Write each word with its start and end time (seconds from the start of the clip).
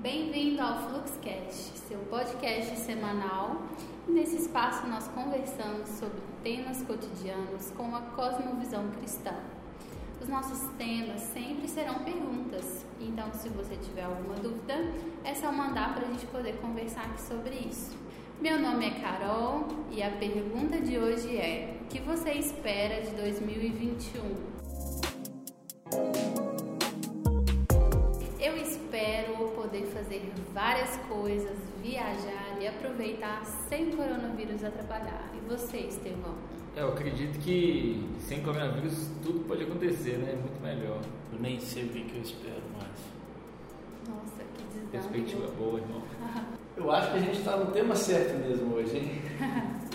Bem-vindo 0.00 0.62
ao 0.62 0.88
Fluxcast, 0.88 1.76
seu 1.76 1.98
podcast 2.08 2.76
semanal. 2.78 3.62
Nesse 4.06 4.36
espaço 4.36 4.86
nós 4.86 5.08
conversamos 5.08 5.88
sobre 5.88 6.20
temas 6.40 6.80
cotidianos 6.82 7.72
com 7.72 7.82
uma 7.82 8.02
cosmovisão 8.02 8.88
cristã. 8.92 9.34
Os 10.22 10.28
nossos 10.28 10.70
temas 10.78 11.20
sempre 11.22 11.66
serão 11.66 12.04
perguntas, 12.04 12.86
então 13.00 13.32
se 13.32 13.48
você 13.48 13.74
tiver 13.74 14.04
alguma 14.04 14.36
dúvida, 14.36 14.74
é 15.24 15.34
só 15.34 15.50
mandar 15.50 15.96
para 15.96 16.06
a 16.06 16.10
gente 16.12 16.26
poder 16.26 16.56
conversar 16.58 17.02
aqui 17.06 17.20
sobre 17.20 17.56
isso. 17.56 17.96
Meu 18.40 18.56
nome 18.60 18.86
é 18.86 19.00
Carol 19.00 19.66
e 19.90 20.00
a 20.00 20.12
pergunta 20.12 20.80
de 20.80 20.96
hoje 20.96 21.36
é: 21.36 21.76
o 21.82 21.86
que 21.86 21.98
você 21.98 22.34
espera 22.34 23.02
de 23.02 23.10
2021? 23.16 24.57
Aproveitar 32.98 33.44
sem 33.68 33.92
coronavírus 33.92 34.64
atrapalhar. 34.64 35.30
E 35.32 35.48
você, 35.48 35.78
Estevão? 35.78 36.34
É, 36.74 36.82
eu 36.82 36.88
acredito 36.88 37.38
que 37.38 38.04
sem 38.18 38.42
coronavírus 38.42 39.08
tudo 39.22 39.44
pode 39.46 39.62
acontecer, 39.62 40.18
né? 40.18 40.34
Muito 40.34 40.60
melhor. 40.60 41.00
Eu 41.32 41.38
nem 41.38 41.60
sei 41.60 41.84
o 41.84 41.88
que, 41.90 42.00
que 42.00 42.16
eu 42.16 42.22
espero 42.22 42.62
mais. 42.72 42.88
Nossa, 44.08 44.42
que 44.56 44.64
desânimo. 44.64 44.90
Perspectiva 44.90 45.46
boa, 45.56 45.78
irmão. 45.78 46.02
Eu 46.76 46.92
acho 46.92 47.10
que 47.10 47.16
a 47.16 47.20
gente 47.20 47.38
está 47.38 47.56
no 47.56 47.72
tema 47.72 47.94
certo 47.96 48.38
mesmo 48.38 48.74
hoje, 48.74 48.98
hein? 48.98 49.10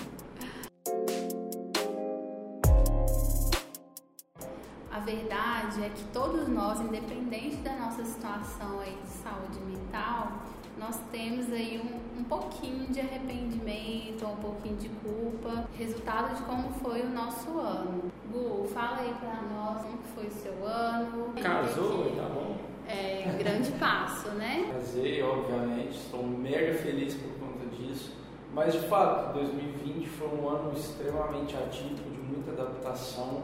A 4.92 5.00
verdade 5.00 5.84
é 5.84 5.90
que 5.90 6.04
todos 6.14 6.48
nós, 6.50 6.82
independente 6.82 7.58
da 7.58 7.74
nossa 7.78 8.04
situação 8.04 8.80
aí 8.82 8.98
de 9.02 9.10
saúde 9.10 9.60
mental, 9.66 10.44
nós 10.78 11.00
temos 11.12 11.52
aí 11.52 11.80
um, 11.80 12.22
um 12.22 12.24
pouquinho 12.24 12.88
de 12.88 13.00
arrependimento, 13.00 14.26
um 14.26 14.36
pouquinho 14.38 14.76
de 14.78 14.90
culpa, 14.90 15.66
resultado 15.78 16.36
de 16.36 16.42
como 16.44 16.72
foi 16.82 17.02
o 17.02 17.10
nosso 17.10 17.60
ano. 17.60 18.12
Gu, 18.32 18.68
fala 18.74 19.00
aí 19.00 19.14
pra 19.20 19.42
nós 19.54 19.82
como 19.84 20.00
foi 20.16 20.28
o 20.28 20.32
seu 20.32 20.66
ano. 20.66 21.34
Casou, 21.42 22.12
tá 22.16 22.24
bom? 22.24 22.58
É 22.88 23.32
um 23.34 23.38
grande 23.38 23.72
passo, 23.80 24.30
né? 24.32 24.70
Casei, 24.74 25.22
obviamente, 25.22 25.98
estou 25.98 26.24
mega 26.24 26.74
feliz 26.74 27.16
por 27.16 27.32
conta 27.40 27.66
disso. 27.76 28.14
Mas 28.54 28.74
de 28.74 28.80
fato, 28.88 29.34
2020 29.34 30.08
foi 30.10 30.28
um 30.28 30.48
ano 30.48 30.74
extremamente 30.74 31.56
atípico, 31.56 32.10
de 32.10 32.20
muita 32.20 32.52
adaptação 32.52 33.44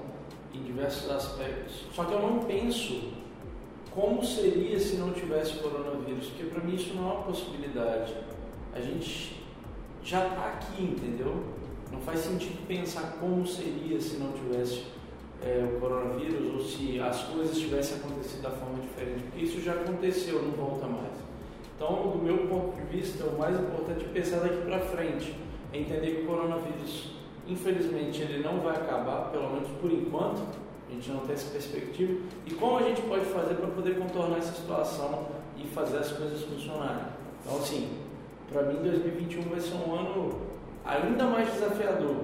em 0.53 0.61
diversos 0.63 1.09
aspectos. 1.09 1.85
Só 1.93 2.05
que 2.05 2.13
eu 2.13 2.21
não 2.21 2.39
penso 2.39 3.13
como 3.93 4.23
seria 4.23 4.79
se 4.79 4.95
não 4.95 5.11
tivesse 5.11 5.55
coronavírus, 5.55 6.27
porque 6.27 6.45
para 6.45 6.63
mim 6.63 6.75
isso 6.75 6.93
não 6.93 7.09
é 7.09 7.13
uma 7.13 7.23
possibilidade. 7.23 8.13
A 8.73 8.79
gente 8.79 9.41
já 10.03 10.27
está 10.27 10.45
aqui, 10.47 10.83
entendeu? 10.83 11.43
Não 11.91 11.99
faz 12.01 12.19
sentido 12.19 12.65
pensar 12.67 13.17
como 13.19 13.45
seria 13.45 13.99
se 13.99 14.17
não 14.17 14.31
tivesse 14.31 14.83
é, 15.41 15.67
o 15.75 15.79
coronavírus 15.79 16.53
ou 16.53 16.61
se 16.61 16.99
as 16.99 17.23
coisas 17.23 17.57
tivessem 17.57 17.97
acontecido 17.97 18.41
da 18.41 18.51
forma 18.51 18.79
diferente, 18.81 19.23
porque 19.23 19.45
isso 19.45 19.61
já 19.61 19.73
aconteceu, 19.73 20.41
não 20.41 20.51
volta 20.51 20.85
mais. 20.85 21.13
Então, 21.75 22.11
do 22.11 22.17
meu 22.17 22.39
ponto 22.47 22.75
de 22.75 22.97
vista, 22.97 23.23
o 23.25 23.39
mais 23.39 23.57
importante 23.57 24.05
é 24.05 24.07
pensar 24.09 24.39
daqui 24.39 24.61
para 24.65 24.79
frente, 24.79 25.33
é 25.71 25.79
entender 25.79 26.15
que 26.15 26.21
o 26.23 26.25
coronavírus, 26.25 27.11
infelizmente, 27.47 28.21
ele 28.21 28.43
não 28.43 28.59
vai 28.59 28.75
acabar, 28.75 29.31
pelo 29.31 29.49
menos 29.49 29.69
por 29.81 29.91
enquanto, 29.91 30.41
a 30.89 30.93
gente 30.93 31.11
não 31.11 31.19
tem 31.19 31.35
essa 31.35 31.51
perspectiva, 31.51 32.19
e 32.45 32.53
como 32.55 32.77
a 32.77 32.83
gente 32.83 33.01
pode 33.03 33.25
fazer 33.25 33.55
para 33.55 33.67
poder 33.67 33.99
contornar 33.99 34.39
essa 34.39 34.53
situação 34.53 35.27
e 35.55 35.67
fazer 35.67 35.97
as 35.97 36.11
coisas 36.11 36.41
funcionarem. 36.43 37.05
Então, 37.41 37.57
assim, 37.57 37.97
para 38.51 38.63
mim, 38.63 38.81
2021 38.81 39.43
vai 39.43 39.59
ser 39.59 39.75
um 39.75 39.93
ano 39.93 40.41
ainda 40.83 41.25
mais 41.25 41.51
desafiador, 41.53 42.15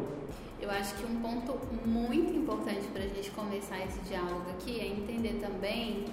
Eu 0.60 0.72
acho 0.72 0.96
que 0.96 1.06
um 1.06 1.22
ponto 1.22 1.60
muito 1.86 2.34
importante 2.34 2.88
para 2.88 3.04
a 3.04 3.08
gente 3.08 3.30
começar 3.32 3.78
esse 3.86 4.00
diálogo 4.00 4.50
aqui 4.52 4.80
é 4.80 4.88
entender 4.88 5.38
também 5.40 6.06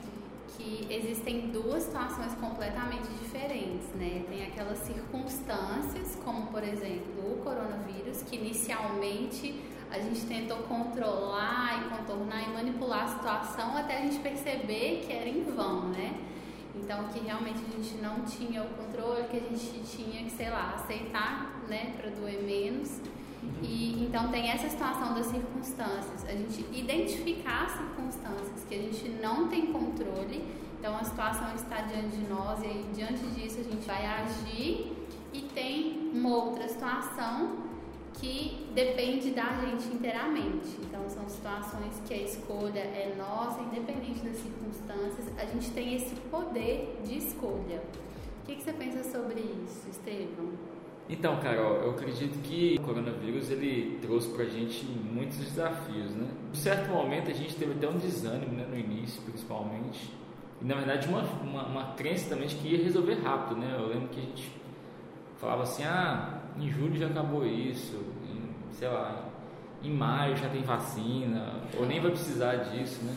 que 0.56 0.86
existem 0.90 1.48
duas 1.48 1.84
situações 1.84 2.34
completamente 2.34 3.08
diferentes, 3.22 3.88
né? 3.94 4.24
Tem 4.28 4.44
aquelas 4.44 4.78
circunstâncias, 4.78 6.18
como 6.24 6.48
por 6.48 6.62
exemplo 6.62 7.32
o 7.32 7.36
coronavírus, 7.42 8.22
que 8.24 8.36
inicialmente 8.36 9.62
a 9.92 9.98
gente 9.98 10.24
tentou 10.26 10.56
controlar 10.58 11.82
e 11.84 11.96
contornar 11.96 12.42
e 12.48 12.52
manipular 12.52 13.04
a 13.04 13.08
situação 13.08 13.76
até 13.76 13.98
a 13.98 14.00
gente 14.00 14.18
perceber 14.20 15.04
que 15.06 15.12
era 15.12 15.28
em 15.28 15.44
vão, 15.44 15.90
né? 15.90 16.18
Então 16.74 17.04
que 17.08 17.20
realmente 17.20 17.60
a 17.68 17.76
gente 17.76 18.02
não 18.02 18.22
tinha 18.22 18.62
o 18.62 18.68
controle, 18.70 19.24
que 19.28 19.36
a 19.36 19.40
gente 19.40 19.82
tinha 19.84 20.24
que, 20.24 20.30
sei 20.30 20.48
lá, 20.48 20.74
aceitar, 20.74 21.62
né, 21.68 21.92
para 21.96 22.10
doer 22.10 22.42
menos. 22.42 23.00
E 23.62 24.04
então 24.04 24.30
tem 24.30 24.50
essa 24.50 24.68
situação 24.68 25.14
das 25.14 25.26
circunstâncias, 25.26 26.24
a 26.26 26.32
gente 26.32 26.64
identificar 26.72 27.64
as 27.64 27.72
circunstâncias 27.72 28.64
que 28.68 28.74
a 28.74 28.78
gente 28.78 29.08
não 29.20 29.48
tem 29.48 29.66
controle, 29.72 30.42
então 30.78 30.96
a 30.96 31.04
situação 31.04 31.54
está 31.54 31.82
diante 31.82 32.16
de 32.16 32.28
nós 32.28 32.62
e 32.62 32.66
aí, 32.66 32.86
diante 32.94 33.24
disso 33.34 33.60
a 33.60 33.64
gente 33.64 33.84
vai 33.86 34.06
agir 34.06 34.96
e 35.32 35.42
tem 35.54 36.10
uma 36.14 36.36
outra 36.36 36.68
situação 36.68 37.71
que 38.14 38.66
depende 38.74 39.30
da 39.30 39.52
gente 39.60 39.86
inteiramente. 39.94 40.78
Então 40.82 41.08
são 41.08 41.28
situações 41.28 42.00
que 42.06 42.14
a 42.14 42.18
escolha 42.18 42.80
é 42.80 43.14
nossa, 43.16 43.60
independente 43.60 44.20
das 44.20 44.36
circunstâncias, 44.36 45.28
a 45.38 45.44
gente 45.46 45.70
tem 45.70 45.94
esse 45.94 46.14
poder 46.30 47.00
de 47.04 47.18
escolha. 47.18 47.82
O 48.42 48.46
que, 48.46 48.56
que 48.56 48.62
você 48.62 48.72
pensa 48.72 49.04
sobre 49.04 49.40
isso, 49.40 49.88
Estevam? 49.88 50.50
Então, 51.08 51.38
Carol, 51.40 51.74
eu 51.76 51.90
acredito 51.90 52.38
que 52.42 52.76
o 52.78 52.82
coronavírus 52.82 53.50
ele 53.50 53.98
trouxe 54.00 54.28
pra 54.30 54.44
gente 54.44 54.84
muitos 54.84 55.36
desafios, 55.36 56.12
né? 56.12 56.28
Em 56.52 56.56
certo 56.56 56.90
momento 56.90 57.30
a 57.30 57.34
gente 57.34 57.54
teve 57.56 57.72
até 57.72 57.88
um 57.88 57.98
desânimo, 57.98 58.52
né, 58.52 58.66
no 58.68 58.78
início, 58.78 59.20
principalmente. 59.22 60.12
E 60.60 60.64
na 60.64 60.76
verdade 60.76 61.08
uma, 61.08 61.22
uma, 61.22 61.66
uma 61.66 61.94
crença 61.94 62.30
também 62.30 62.46
de 62.46 62.54
que 62.54 62.68
ia 62.68 62.82
resolver 62.82 63.14
rápido, 63.14 63.60
né? 63.60 63.76
Eu 63.78 63.88
lembro 63.88 64.08
que 64.08 64.20
a 64.20 64.22
gente 64.22 64.50
falava 65.38 65.64
assim, 65.64 65.82
ah, 65.82 66.41
em 66.58 66.70
julho 66.70 66.96
já 66.96 67.06
acabou 67.06 67.46
isso, 67.46 67.96
em, 68.24 68.72
sei 68.72 68.88
lá, 68.88 69.28
em 69.82 69.90
maio 69.90 70.36
já 70.36 70.48
tem 70.48 70.62
vacina, 70.62 71.60
ou 71.78 71.86
nem 71.86 72.00
vai 72.00 72.10
precisar 72.10 72.56
disso, 72.56 73.02
né? 73.04 73.14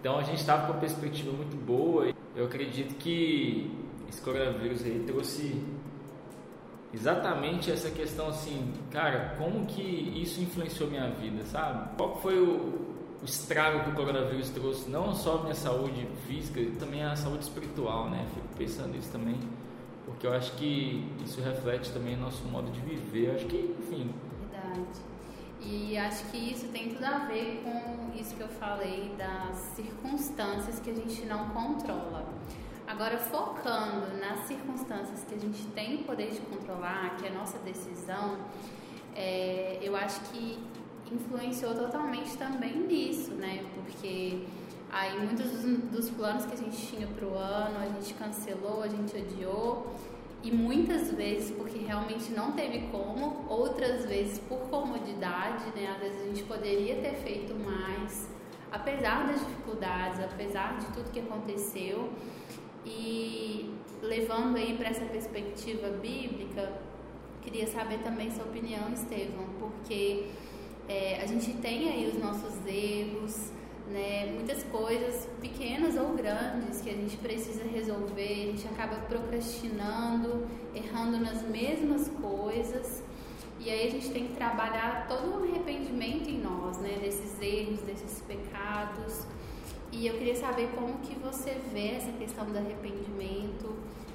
Então 0.00 0.18
a 0.18 0.22
gente 0.22 0.38
estava 0.38 0.66
com 0.66 0.72
uma 0.72 0.80
perspectiva 0.80 1.32
muito 1.32 1.56
boa. 1.56 2.12
Eu 2.36 2.44
acredito 2.44 2.94
que 2.96 3.70
esse 4.08 4.20
coronavírus 4.20 4.84
aí 4.84 5.02
trouxe 5.06 5.62
exatamente 6.92 7.70
essa 7.72 7.90
questão 7.90 8.28
assim, 8.28 8.72
cara, 8.90 9.34
como 9.36 9.66
que 9.66 9.82
isso 10.14 10.40
influenciou 10.40 10.88
minha 10.88 11.08
vida, 11.10 11.44
sabe? 11.44 11.96
Qual 11.96 12.20
foi 12.20 12.38
o, 12.38 12.94
o 13.20 13.24
estrago 13.24 13.84
que 13.84 13.90
o 13.90 13.94
coronavírus 13.94 14.50
trouxe, 14.50 14.88
não 14.88 15.12
só 15.14 15.42
minha 15.42 15.54
saúde 15.54 16.06
física, 16.26 16.60
também 16.78 17.02
a 17.02 17.16
saúde 17.16 17.44
espiritual, 17.44 18.08
né? 18.10 18.24
Fico 18.32 18.46
pensando 18.56 18.94
nisso 18.94 19.10
também, 19.10 19.38
porque 20.04 20.26
eu 20.26 20.32
acho 20.32 20.52
que 20.52 21.10
isso 21.24 21.40
reflete 21.40 21.92
também 21.92 22.14
o 22.14 22.20
nosso 22.20 22.44
modo 22.44 22.70
de 22.70 22.80
viver. 22.80 23.34
Acho 23.34 23.46
que, 23.46 23.76
enfim. 23.80 24.12
Verdade. 24.40 25.00
E 25.60 25.96
acho 25.96 26.24
que 26.26 26.36
isso 26.36 26.68
tem 26.68 26.90
tudo 26.90 27.04
a 27.04 27.20
ver 27.20 27.62
com 27.64 28.12
isso 28.18 28.36
que 28.36 28.42
eu 28.42 28.48
falei 28.48 29.14
das 29.16 29.56
circunstâncias 29.74 30.78
que 30.78 30.90
a 30.90 30.94
gente 30.94 31.24
não 31.24 31.48
controla. 31.50 32.26
Agora, 32.86 33.16
focando 33.16 34.14
nas 34.18 34.40
circunstâncias 34.40 35.24
que 35.24 35.34
a 35.34 35.38
gente 35.38 35.64
tem 35.68 35.96
o 35.96 36.04
poder 36.04 36.30
de 36.32 36.40
controlar, 36.40 37.16
que 37.16 37.26
é 37.26 37.30
a 37.30 37.32
nossa 37.32 37.58
decisão, 37.60 38.38
é, 39.16 39.78
eu 39.80 39.96
acho 39.96 40.20
que 40.30 40.58
influenciou 41.10 41.74
totalmente 41.74 42.36
também 42.36 42.76
nisso, 42.76 43.30
né? 43.32 43.64
Porque 43.74 44.44
aí 44.94 45.18
muitos 45.18 45.50
dos, 45.90 46.08
planos 46.10 46.46
que 46.46 46.54
a 46.54 46.56
gente 46.56 46.76
tinha 46.86 47.06
para 47.08 47.26
o 47.26 47.36
ano, 47.36 47.78
a 47.80 47.86
gente 47.86 48.14
cancelou, 48.14 48.80
a 48.82 48.88
gente 48.88 49.16
adiou. 49.16 49.92
E 50.42 50.52
muitas 50.52 51.10
vezes 51.10 51.50
porque 51.50 51.78
realmente 51.78 52.30
não 52.30 52.52
teve 52.52 52.86
como, 52.92 53.44
outras 53.48 54.04
vezes 54.06 54.38
por 54.38 54.58
comodidade, 54.68 55.64
né? 55.74 55.90
Às 55.96 56.00
vezes 56.00 56.22
a 56.22 56.24
gente 56.26 56.42
poderia 56.44 56.96
ter 56.96 57.14
feito 57.16 57.54
mais, 57.54 58.28
apesar 58.70 59.26
das 59.26 59.40
dificuldades, 59.40 60.20
apesar 60.20 60.78
de 60.78 60.86
tudo 60.92 61.10
que 61.10 61.20
aconteceu. 61.20 62.10
E 62.86 63.74
levando 64.02 64.56
aí 64.56 64.76
para 64.76 64.90
essa 64.90 65.06
perspectiva 65.06 65.88
bíblica, 65.88 66.72
queria 67.42 67.66
saber 67.66 67.98
também 68.00 68.30
sua 68.30 68.44
opinião, 68.44 68.92
Estevão, 68.92 69.46
porque 69.58 70.26
é, 70.88 71.20
a 71.22 71.26
gente 71.26 71.54
tem 71.54 71.88
aí 71.88 72.06
os 72.06 72.22
nossos 72.22 72.54
erros, 72.66 73.50
né, 73.88 74.32
muitas 74.34 74.62
coisas 74.64 75.28
pequenas 75.40 75.96
ou 75.96 76.14
grandes 76.14 76.80
que 76.80 76.90
a 76.90 76.94
gente 76.94 77.16
precisa 77.18 77.64
resolver, 77.64 78.32
a 78.32 78.46
gente 78.52 78.66
acaba 78.66 78.96
procrastinando, 79.02 80.46
errando 80.74 81.18
nas 81.18 81.42
mesmas 81.42 82.08
coisas. 82.08 83.02
E 83.60 83.70
aí 83.70 83.88
a 83.88 83.90
gente 83.90 84.10
tem 84.10 84.28
que 84.28 84.34
trabalhar 84.34 85.06
todo 85.06 85.40
o 85.40 85.44
arrependimento 85.44 86.28
em 86.28 86.38
nós, 86.38 86.78
né, 86.78 86.98
desses 87.00 87.40
erros, 87.40 87.80
desses 87.80 88.20
pecados. 88.22 89.26
E 89.92 90.06
eu 90.06 90.14
queria 90.14 90.34
saber 90.34 90.68
como 90.74 90.98
que 90.98 91.14
você 91.20 91.56
vê 91.72 91.90
essa 91.90 92.10
questão 92.12 92.46
do 92.46 92.58
arrependimento, 92.58 93.74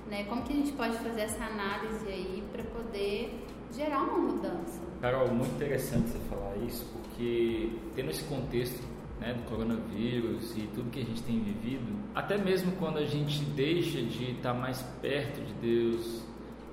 Né? 0.09 0.23
Como 0.23 0.41
que 0.41 0.53
a 0.53 0.55
gente 0.55 0.71
pode 0.71 0.97
fazer 0.97 1.21
essa 1.21 1.43
análise 1.43 2.07
aí 2.07 2.43
para 2.51 2.63
poder 2.63 3.45
gerar 3.71 4.01
uma 4.01 4.17
mudança? 4.17 4.81
Carol, 4.99 5.27
muito 5.27 5.53
interessante 5.53 6.09
você 6.09 6.17
falar 6.27 6.57
isso, 6.57 6.83
porque 6.93 7.73
tendo 7.95 8.09
esse 8.09 8.23
contexto 8.23 8.81
né, 9.19 9.33
do 9.33 9.43
coronavírus 9.49 10.55
e 10.57 10.61
tudo 10.73 10.89
que 10.89 10.99
a 10.99 11.03
gente 11.03 11.21
tem 11.23 11.39
vivido, 11.39 11.93
até 12.15 12.37
mesmo 12.37 12.71
quando 12.73 12.97
a 12.97 13.05
gente 13.05 13.43
deixa 13.43 14.01
de 14.01 14.31
estar 14.31 14.53
mais 14.53 14.81
perto 15.01 15.41
de 15.41 15.53
Deus, 15.55 16.23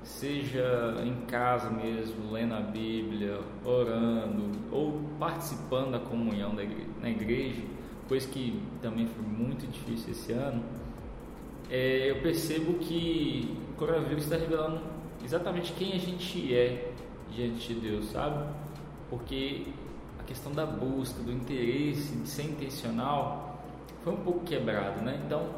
seja 0.02 0.94
em 1.04 1.26
casa 1.26 1.68
mesmo, 1.68 2.30
lendo 2.30 2.54
a 2.54 2.60
Bíblia, 2.60 3.40
orando 3.64 4.52
ou 4.70 5.02
participando 5.18 5.92
da 5.92 5.98
comunhão 5.98 6.54
da 6.54 6.62
igreja, 6.62 6.88
na 7.02 7.10
igreja, 7.10 7.62
coisa 8.08 8.28
que 8.28 8.62
também 8.80 9.06
foi 9.08 9.24
muito 9.24 9.66
difícil 9.66 10.12
esse 10.12 10.32
ano, 10.32 10.62
é, 11.68 12.10
eu 12.10 12.22
percebo 12.22 12.74
que 12.74 13.56
o 13.72 13.76
coronavírus 13.76 14.24
está 14.24 14.36
revelando 14.36 14.80
exatamente 15.24 15.72
quem 15.72 15.94
a 15.94 15.98
gente 15.98 16.54
é 16.54 16.92
diante 17.30 17.74
de 17.74 17.80
Deus, 17.80 18.06
sabe? 18.12 18.48
Porque 19.10 19.66
questão 20.26 20.52
da 20.52 20.66
busca, 20.66 21.22
do 21.22 21.32
interesse, 21.32 22.14
de 22.16 22.28
ser 22.28 22.44
intencional, 22.44 23.62
foi 24.02 24.12
um 24.12 24.18
pouco 24.18 24.40
quebrado, 24.40 25.00
né? 25.02 25.20
Então, 25.24 25.48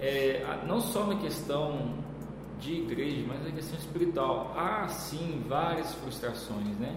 é, 0.00 0.44
não 0.66 0.80
só 0.80 1.06
na 1.06 1.16
questão 1.16 1.94
de 2.58 2.72
igreja, 2.74 3.24
mas 3.26 3.42
na 3.42 3.50
questão 3.50 3.78
espiritual, 3.78 4.54
há 4.56 4.88
sim 4.88 5.42
várias 5.48 5.94
frustrações, 5.94 6.76
né? 6.78 6.96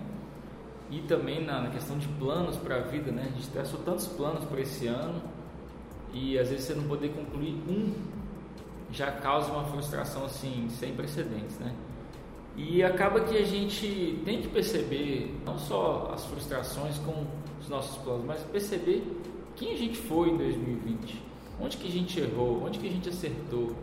E 0.90 1.02
também 1.02 1.44
na, 1.44 1.62
na 1.62 1.70
questão 1.70 1.98
de 1.98 2.08
planos 2.08 2.56
para 2.58 2.78
a 2.78 2.82
vida, 2.82 3.12
né? 3.12 3.24
A 3.28 3.36
gente 3.36 3.50
traçou 3.50 3.80
tantos 3.82 4.08
planos 4.08 4.46
para 4.46 4.62
esse 4.62 4.88
ano 4.88 5.22
e 6.14 6.38
às 6.40 6.50
vezes 6.50 6.66
você 6.66 6.76
não 6.76 6.88
poder 6.88 7.10
concluir 7.10 7.54
um 7.68 7.94
já 8.92 9.12
causa 9.12 9.52
uma 9.52 9.66
frustração 9.66 10.26
assim 10.26 10.70
sem 10.70 10.94
precedentes, 10.94 11.60
né? 11.60 11.76
E 12.57 12.83
acaba 12.83 13.19
que 13.19 13.38
a 13.38 13.45
gente 13.45 14.19
tem 14.25 14.42
que 14.42 14.48
perceber 14.48 15.31
não 15.45 15.59
só 15.59 16.12
as 16.12 16.25
frustrações 16.25 16.98
com 16.98 17.24
os 17.62 17.69
nossos 17.69 17.98
planos, 17.98 18.25
mas 18.25 18.42
perceber 18.42 19.04
quem 19.56 19.74
a 19.74 19.77
gente 19.77 19.98
foi 19.98 20.30
em 20.30 20.38
2020, 20.38 21.21
onde 21.62 21.77
que 21.77 21.88
a 21.88 21.92
gente 21.92 22.19
errou, 22.19 22.63
onde 22.65 22.80
que 22.80 22.88
a 22.88 22.92
gente 22.92 23.09
acertou, 23.09 23.75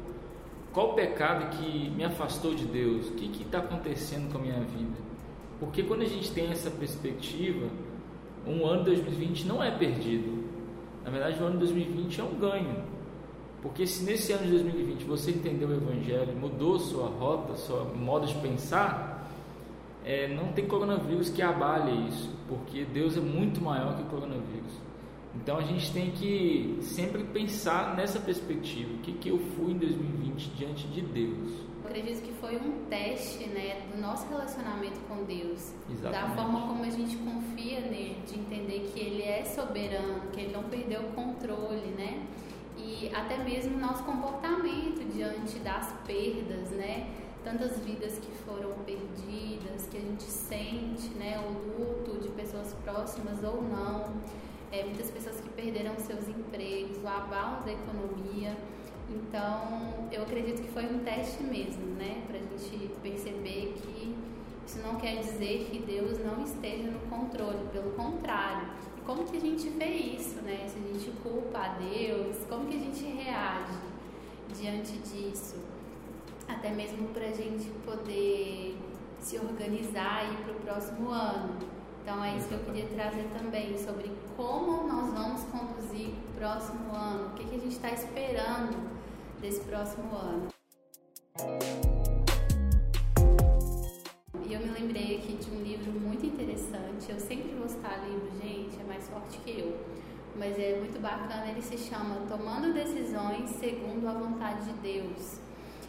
qual 0.72 0.90
o 0.90 0.94
pecado 0.94 1.56
que 1.56 1.88
me 1.90 2.02
afastou 2.02 2.52
de 2.52 2.64
Deus, 2.64 3.08
o 3.08 3.12
que 3.12 3.42
está 3.42 3.58
acontecendo 3.58 4.32
com 4.32 4.38
a 4.38 4.40
minha 4.40 4.60
vida. 4.60 4.96
Porque 5.60 5.84
quando 5.84 6.02
a 6.02 6.08
gente 6.08 6.32
tem 6.32 6.50
essa 6.50 6.68
perspectiva, 6.68 7.68
um 8.44 8.66
ano 8.66 8.84
de 8.84 8.90
2020 8.90 9.44
não 9.44 9.62
é 9.62 9.70
perdido. 9.70 10.44
Na 11.04 11.10
verdade, 11.10 11.40
o 11.40 11.46
ano 11.46 11.52
de 11.52 11.58
2020 11.58 12.20
é 12.20 12.24
um 12.24 12.34
ganho. 12.34 12.94
Porque 13.64 13.87
se 13.87 14.05
nesse 14.05 14.31
ano 14.31 14.44
de 14.44 14.50
2020 14.50 15.05
você 15.05 15.31
entendeu 15.31 15.70
o 15.70 15.72
Evangelho, 15.72 16.37
mudou 16.37 16.78
sua 16.78 17.08
rota, 17.08 17.56
seu 17.56 17.82
modo 17.94 18.26
de 18.26 18.34
pensar, 18.34 19.26
é, 20.05 20.28
não 20.28 20.52
tem 20.52 20.66
coronavírus 20.66 21.31
que 21.31 21.40
abale 21.40 22.08
isso, 22.08 22.31
porque 22.46 22.84
Deus 22.84 23.16
é 23.16 23.20
muito 23.20 23.62
maior 23.62 23.96
que 23.96 24.02
o 24.02 24.05
coronavírus. 24.05 24.70
Então 25.34 25.56
a 25.56 25.62
gente 25.62 25.90
tem 25.94 26.11
que 26.11 26.76
sempre 26.82 27.25
pensar 27.25 27.96
nessa 27.96 28.20
perspectiva, 28.20 28.93
o 28.93 28.99
que, 28.99 29.12
que 29.14 29.31
eu 29.31 29.38
fui 29.56 29.72
em 29.72 29.78
2020 29.78 30.46
diante 30.58 30.87
de 30.88 31.00
Deus. 31.00 31.50
Eu 31.82 31.88
acredito 31.88 32.22
que 32.22 32.32
foi 32.34 32.56
um 32.56 32.84
teste 32.90 33.46
né, 33.46 33.81
do 33.94 33.99
nosso 33.99 34.28
relacionamento 34.28 35.00
com 35.08 35.25
Deus, 35.25 35.72
Exatamente. 35.90 36.10
da 36.28 36.34
forma 36.34 36.69
como 36.69 36.84
a 36.84 36.90
gente 36.90 37.17
confia 37.17 37.81
nele, 37.81 38.19
de 38.26 38.38
entender 38.38 38.90
que 38.93 39.00
ele 39.00 39.22
é 39.22 39.43
soberano, 39.46 40.20
que 40.34 40.40
ele 40.40 40.52
não 40.52 40.64
perdeu 40.64 41.00
o 41.00 41.12
controle, 41.14 41.87
né? 41.96 42.26
E 43.00 43.11
até 43.14 43.38
mesmo 43.38 43.79
nosso 43.79 44.05
comportamento 44.05 45.05
diante 45.12 45.58
das 45.58 45.93
perdas, 46.06 46.70
né? 46.70 47.08
Tantas 47.43 47.79
vidas 47.81 48.19
que 48.19 48.31
foram 48.46 48.73
perdidas, 48.85 49.87
que 49.91 49.99
a 49.99 50.00
gente 50.00 50.23
sente, 50.25 51.08
né? 51.19 51.38
O 51.38 51.81
luto 51.81 52.20
de 52.20 52.29
pessoas 52.31 52.73
próximas 52.85 53.43
ou 53.43 53.62
não, 53.62 54.14
é, 54.70 54.85
muitas 54.85 55.11
pessoas 55.11 55.41
que 55.41 55.49
perderam 55.50 55.94
seus 55.99 56.29
empregos, 56.29 56.96
o 57.02 57.08
abalo 57.08 57.64
da 57.64 57.73
economia. 57.73 58.56
Então, 59.11 60.08
eu 60.11 60.23
acredito 60.23 60.62
que 60.62 60.69
foi 60.69 60.87
um 60.87 61.00
teste 61.00 61.43
mesmo, 61.43 61.85
né? 61.96 62.23
Para 62.26 62.38
a 62.38 62.41
gente 62.41 62.88
perceber 63.02 63.75
que 63.82 64.17
isso 64.67 64.79
não 64.79 64.96
quer 64.96 65.17
dizer 65.17 65.69
que 65.70 65.81
Deus 65.81 66.19
não 66.25 66.43
esteja 66.43 66.91
no 66.91 67.00
controle, 67.11 67.69
pelo 67.70 67.91
contrário 67.93 68.67
como 69.06 69.24
que 69.24 69.36
a 69.36 69.40
gente 69.40 69.68
vê 69.70 69.86
isso, 69.86 70.36
né? 70.42 70.66
Se 70.68 70.78
a 70.78 70.92
gente 70.92 71.10
culpa 71.22 71.58
a 71.58 71.68
Deus, 71.78 72.36
como 72.48 72.66
que 72.66 72.76
a 72.76 72.80
gente 72.80 73.04
reage 73.04 73.78
diante 74.54 74.92
disso? 74.98 75.56
Até 76.48 76.70
mesmo 76.70 77.08
para 77.08 77.26
a 77.26 77.32
gente 77.32 77.68
poder 77.84 78.76
se 79.20 79.38
organizar 79.38 80.20
aí 80.20 80.36
para 80.44 80.52
o 80.52 80.60
próximo 80.60 81.10
ano. 81.10 81.56
Então 82.02 82.22
é 82.22 82.36
isso 82.36 82.48
que 82.48 82.54
eu 82.54 82.60
queria 82.60 82.86
trazer 82.86 83.26
também 83.38 83.78
sobre 83.78 84.10
como 84.36 84.86
nós 84.86 85.12
vamos 85.12 85.42
conduzir 85.44 86.08
o 86.08 86.34
próximo 86.38 86.94
ano, 86.94 87.28
o 87.28 87.30
que, 87.30 87.44
que 87.44 87.56
a 87.56 87.58
gente 87.58 87.72
está 87.72 87.90
esperando 87.90 88.90
desse 89.40 89.60
próximo 89.60 90.14
ano. 90.14 90.48
Interessante. 96.74 97.10
Eu 97.10 97.20
sempre 97.20 97.54
vou 97.54 97.68
citar 97.68 98.04
livro, 98.04 98.30
gente, 98.42 98.80
é 98.80 98.84
mais 98.84 99.08
forte 99.08 99.38
que 99.38 99.60
eu. 99.60 99.78
Mas 100.36 100.58
é 100.58 100.76
muito 100.78 101.00
bacana, 101.00 101.48
ele 101.48 101.62
se 101.62 101.78
chama 101.78 102.16
Tomando 102.28 102.72
Decisões 102.72 103.50
Segundo 103.50 104.08
a 104.08 104.12
Vontade 104.12 104.64
de 104.64 104.72
Deus. 104.80 105.38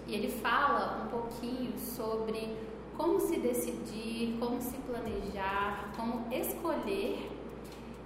E 0.08 0.14
ele 0.14 0.30
fala 0.30 1.04
um 1.04 1.10
pouquinho 1.10 1.78
sobre 1.80 2.56
como 2.96 3.20
se 3.20 3.40
decidir, 3.40 4.38
como 4.40 4.62
se 4.62 4.78
planejar, 4.78 5.92
como 5.98 6.32
escolher, 6.32 7.32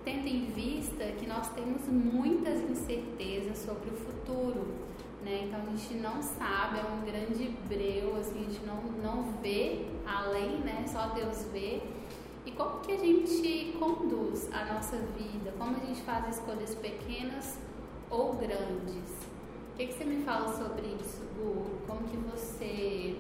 tendo 0.06 0.28
em 0.28 0.46
vista 0.46 1.04
que 1.20 1.28
nós 1.28 1.50
temos 1.50 1.86
muitas 1.88 2.62
incertezas 2.62 3.58
sobre 3.58 3.90
o 3.90 3.98
futuro 3.98 4.90
né? 5.22 5.44
Então 5.46 5.60
a 5.62 5.76
gente 5.76 5.96
não 5.96 6.22
sabe, 6.22 6.80
é 6.80 6.84
um 6.84 7.02
grande 7.06 7.50
breu, 7.68 8.16
assim, 8.18 8.40
a 8.40 8.50
gente 8.50 8.66
não, 8.66 8.82
não 9.04 9.34
vê 9.42 9.86
além, 10.06 10.60
né? 10.60 10.86
Só 10.88 11.08
Deus 11.08 11.46
vê. 11.52 11.82
Como 12.60 12.82
que 12.82 12.92
a 12.92 12.98
gente 12.98 13.74
conduz 13.80 14.50
a 14.52 14.66
nossa 14.66 14.98
vida? 14.98 15.54
Como 15.58 15.78
a 15.78 15.80
gente 15.80 16.02
faz 16.02 16.36
escolhas 16.36 16.76
pequenas 16.76 17.58
ou 18.10 18.34
grandes? 18.34 19.12
O 19.72 19.78
que, 19.78 19.88
que 19.88 19.94
você 19.94 20.04
me 20.04 20.22
fala 20.26 20.52
sobre 20.52 20.88
isso, 21.02 21.22
Gu? 21.38 21.66
Como 21.88 22.06
que 22.10 22.18
você 22.18 23.16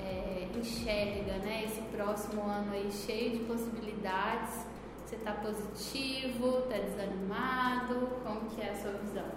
é, 0.00 0.48
enxerga 0.56 1.38
né, 1.38 1.66
esse 1.66 1.80
próximo 1.82 2.42
ano 2.42 2.72
aí 2.72 2.90
cheio 2.90 3.38
de 3.38 3.44
possibilidades? 3.44 4.66
Você 5.06 5.14
está 5.14 5.34
positivo? 5.34 6.64
Está 6.64 6.78
desanimado? 6.78 8.08
Como 8.24 8.40
que 8.50 8.60
é 8.60 8.70
a 8.70 8.74
sua 8.74 8.90
visão? 8.90 9.30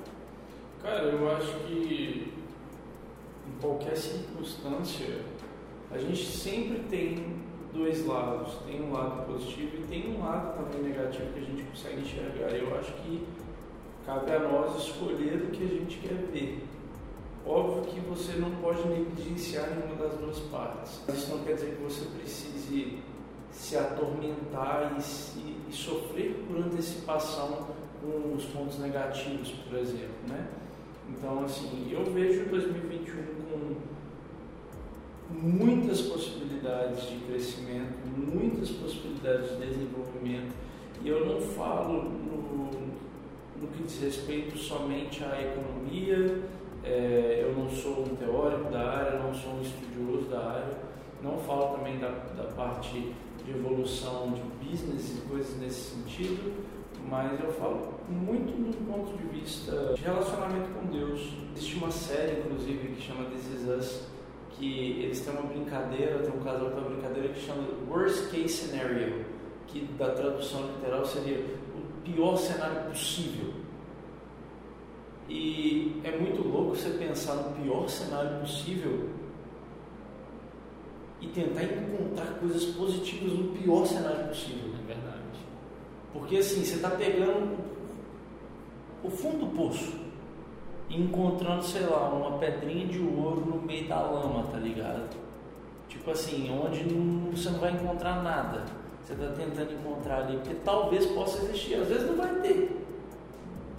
Cara, 0.81 1.03
eu 1.03 1.31
acho 1.36 1.60
que 1.67 2.34
em 3.48 3.62
qualquer 3.62 3.96
circunstância 3.96 5.24
a 5.91 6.00
gente 6.00 6.25
sempre 6.25 6.79
tem 6.89 7.50
dois 7.74 8.06
lados. 8.06 8.54
Tem 8.66 8.82
um 8.82 8.92
lado 8.92 9.25
positivo 9.25 9.78
e 9.78 9.88
tem 9.88 10.16
um 10.16 10.24
lado 10.24 10.58
também 10.58 10.90
negativo 10.90 11.32
que 11.34 11.40
a 11.40 11.44
gente 11.44 11.63
consegue 11.63 12.01
enxergar. 12.01 12.56
Eu 12.56 12.78
acho 12.78 12.94
que 12.94 13.25
cabe 14.06 14.32
a 14.32 14.40
nós 14.40 14.84
escolher 14.84 15.36
o 15.36 15.51
que 15.51 15.63
a 15.63 15.68
gente 15.68 15.98
quer 15.98 16.16
ver. 16.32 16.63
Óbvio 17.46 17.92
que 17.92 18.00
você 18.01 18.34
não 18.34 18.51
pode 18.51 18.88
negligenciar 18.88 19.70
nenhuma 19.72 19.96
das 19.96 20.18
duas 20.20 20.40
partes. 20.51 21.01
Isso 21.10 21.32
não 21.32 21.44
quer 21.44 21.56
dizer 21.56 21.75
que 21.75 21.84
você 21.84 22.06
precise 22.18 23.00
se 23.51 23.78
atormentar 23.78 24.96
e, 24.98 25.01
se, 25.01 25.40
e 25.70 25.74
sofrer 25.74 26.46
por 26.48 26.58
antecipação 26.58 27.68
com 28.01 28.36
os 28.36 28.46
pontos 28.46 28.80
negativos, 28.80 29.51
por 29.51 29.78
exemplo, 29.78 30.16
né? 30.28 30.48
Então, 31.10 31.44
assim, 31.44 31.92
eu 31.92 32.06
vejo 32.06 32.46
2021 32.46 33.24
com 33.50 33.75
muitas 35.31 36.01
possibilidades 36.01 37.09
de 37.09 37.17
crescimento, 37.25 37.93
muitas 38.17 38.69
possibilidades 38.69 39.51
de 39.51 39.65
desenvolvimento, 39.67 40.53
e 41.03 41.09
eu 41.09 41.25
não 41.25 41.41
falo 41.41 42.03
no, 42.03 42.69
no 43.59 43.67
que 43.67 43.83
diz 43.83 44.01
respeito 44.01 44.57
somente 44.57 45.23
à 45.23 45.41
economia, 45.41 46.41
é, 46.83 47.43
eu 47.43 47.55
não 47.55 47.69
sou 47.69 48.01
um 48.01 48.15
teórico 48.15 48.71
da 48.71 48.81
área, 48.81 49.19
não 49.19 49.33
sou 49.33 49.53
um 49.53 49.61
estudioso 49.61 50.29
da 50.29 50.39
área, 50.39 50.77
não 51.21 51.38
falo 51.38 51.77
também 51.77 52.00
da, 52.00 52.09
da 52.35 52.43
parte 52.55 53.13
de 53.45 53.51
evolução 53.51 54.33
de 54.33 54.41
business 54.65 55.17
e 55.17 55.21
coisas 55.27 55.59
nesse 55.59 55.95
sentido, 55.95 56.53
mas 57.07 57.39
eu 57.39 57.51
falo 57.53 58.00
muito 58.09 58.51
do 58.51 58.85
ponto 58.85 59.17
de 59.17 59.39
vista 59.39 59.93
de 59.95 60.01
relacionamento 60.01 60.69
com 60.69 60.85
Deus. 60.88 61.33
Existe 61.55 61.77
uma 61.77 61.91
série, 61.91 62.39
inclusive, 62.39 62.95
que 62.95 63.01
chama 63.01 63.25
This 63.25 63.47
Is 63.47 63.67
Us, 63.67 64.07
que 64.53 65.01
eles 65.03 65.22
têm 65.22 65.34
uma 65.34 65.43
brincadeira, 65.43 66.20
tem 66.20 66.34
um 66.34 66.43
casal 66.43 66.70
que 66.70 66.75
tem 66.75 66.84
uma 66.84 66.89
brincadeira 66.89 67.29
que 67.29 67.39
chama 67.41 67.67
Worst 67.89 68.31
Case 68.31 68.50
Scenario, 68.50 69.25
que 69.67 69.81
da 69.98 70.12
tradução 70.12 70.67
literal 70.67 71.05
seria 71.05 71.38
o 71.75 72.01
pior 72.03 72.36
cenário 72.36 72.89
possível. 72.89 73.53
E 75.29 76.01
é 76.03 76.17
muito 76.17 76.46
louco 76.48 76.75
você 76.75 76.89
pensar 76.89 77.36
no 77.36 77.55
pior 77.62 77.88
cenário 77.88 78.41
possível 78.41 79.10
e 81.22 81.27
tentar 81.27 81.63
encontrar 81.63 82.39
coisas 82.39 82.65
positivas 82.65 83.34
no 83.34 83.51
pior 83.51 83.86
cenário 83.86 84.27
possível. 84.27 84.72
É 84.84 84.88
verdade. 84.88 85.39
Porque 86.12 86.38
assim, 86.38 86.63
você 86.63 86.75
está 86.75 86.89
pegando 86.91 87.58
o 89.03 89.10
fundo 89.10 89.46
do 89.46 89.55
poço 89.55 90.11
encontrando, 90.95 91.63
sei 91.63 91.81
lá, 91.81 92.10
uma 92.10 92.38
pedrinha 92.38 92.88
de 92.88 93.00
ouro 93.00 93.45
no 93.45 93.62
meio 93.62 93.88
da 93.88 94.01
lama, 94.01 94.43
tá 94.51 94.57
ligado? 94.57 95.15
Tipo 95.88 96.12
assim, 96.12 96.50
onde 96.51 96.83
você 97.36 97.50
não 97.50 97.60
vai 97.60 97.71
encontrar 97.71 98.24
nada. 98.24 98.65
Você 99.03 99.13
está 99.13 99.27
tentando 99.29 99.74
encontrar 99.74 100.24
ali, 100.24 100.38
porque 100.38 100.55
talvez 100.63 101.05
possa 101.07 101.43
existir, 101.43 101.75
às 101.75 101.88
vezes 101.88 102.07
não 102.07 102.15
vai 102.15 102.33
ter. 102.36 102.81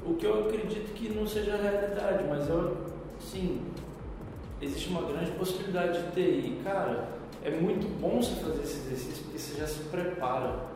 O 0.04 0.14
que 0.14 0.26
eu 0.26 0.46
acredito 0.46 0.92
que 0.94 1.08
não 1.10 1.26
seja 1.26 1.54
a 1.54 1.56
realidade, 1.56 2.24
mas 2.28 2.48
eu, 2.48 2.76
sim, 3.20 3.62
existe 4.60 4.88
uma 4.90 5.02
grande 5.02 5.30
possibilidade 5.32 6.02
de 6.02 6.12
ter. 6.12 6.44
E, 6.44 6.60
cara, 6.64 7.08
é 7.44 7.50
muito 7.50 7.88
bom 8.00 8.20
você 8.20 8.34
fazer 8.40 8.62
esse 8.62 8.78
exercício 8.86 9.24
porque 9.24 9.38
você 9.38 9.60
já 9.60 9.66
se 9.66 9.84
prepara, 9.84 10.71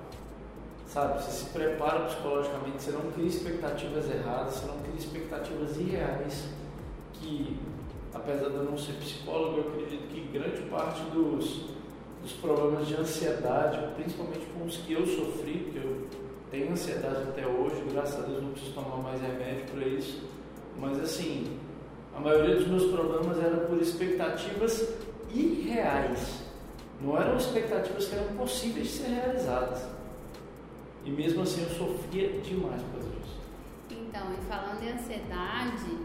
sabe? 0.96 1.22
Você 1.22 1.30
se 1.30 1.50
prepara 1.50 2.06
psicologicamente, 2.06 2.82
você 2.82 2.90
não 2.92 3.12
cria 3.12 3.26
expectativas 3.26 4.10
erradas, 4.10 4.54
você 4.54 4.66
não 4.66 4.78
cria 4.78 4.94
expectativas 4.96 5.76
irreais. 5.76 6.48
Que, 7.12 7.58
apesar 8.14 8.48
de 8.48 8.54
eu 8.54 8.64
não 8.64 8.78
ser 8.78 8.94
psicólogo, 8.94 9.58
eu 9.58 9.68
acredito 9.68 10.08
que 10.08 10.20
grande 10.32 10.62
parte 10.70 11.02
dos, 11.10 11.66
dos 12.22 12.32
problemas 12.40 12.86
de 12.86 12.94
ansiedade, 12.94 13.78
principalmente 13.94 14.46
com 14.46 14.64
os 14.64 14.78
que 14.78 14.94
eu 14.94 15.06
sofri, 15.06 15.64
porque 15.64 15.86
eu 15.86 16.06
tenho 16.50 16.72
ansiedade 16.72 17.24
até 17.28 17.46
hoje, 17.46 17.84
graças 17.92 18.18
a 18.18 18.26
Deus 18.26 18.42
não 18.42 18.52
preciso 18.52 18.72
tomar 18.72 18.96
mais 18.96 19.20
remédio 19.20 19.66
para 19.66 19.86
isso. 19.86 20.22
Mas 20.78 20.98
assim, 20.98 21.58
a 22.14 22.20
maioria 22.20 22.56
dos 22.56 22.68
meus 22.68 22.84
problemas 22.90 23.38
era 23.38 23.58
por 23.66 23.78
expectativas 23.82 24.94
irreais. 25.30 26.46
Não 27.02 27.20
eram 27.20 27.36
expectativas 27.36 28.06
que 28.06 28.14
eram 28.14 28.34
possíveis 28.36 28.86
de 28.86 28.92
ser 28.94 29.08
realizadas. 29.08 29.95
E 31.06 31.10
mesmo 31.10 31.42
assim 31.42 31.62
eu 31.62 31.70
sofria 31.70 32.40
demais 32.40 32.82
por 32.82 32.90
causa 32.90 33.08
disso. 33.10 33.38
Então, 33.90 34.32
e 34.34 34.44
falando 34.48 34.82
em 34.82 34.90
ansiedade, 34.90 35.98